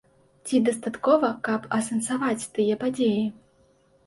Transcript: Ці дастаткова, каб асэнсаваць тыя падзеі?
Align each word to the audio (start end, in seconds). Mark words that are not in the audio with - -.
Ці 0.45 0.61
дастаткова, 0.69 1.29
каб 1.49 1.67
асэнсаваць 1.79 2.49
тыя 2.57 2.79
падзеі? 2.87 3.23